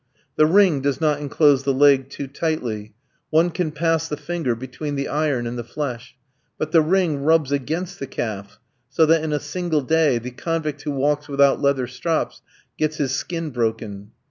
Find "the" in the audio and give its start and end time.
0.35-0.47, 1.61-1.75, 4.09-4.17, 4.95-5.07, 5.59-5.63, 6.71-6.81, 7.99-8.07, 10.17-10.31